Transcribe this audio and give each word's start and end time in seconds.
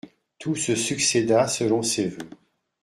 Tout 0.39 0.55
se 0.55 0.73
succéda 0.73 1.47
selon 1.47 1.83
ses 1.83 2.07
voeux. 2.07 2.29